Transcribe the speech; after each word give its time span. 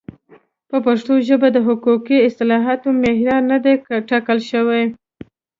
په 0.69 0.77
پښتو 0.85 1.13
ژبه 1.27 1.47
د 1.51 1.57
حقوقي 1.67 2.17
اصطلاحاتو 2.27 2.87
معیار 3.01 3.41
نه 3.51 3.57
دی 3.63 3.73
ټاکل 4.09 4.39
شوی. 4.51 4.83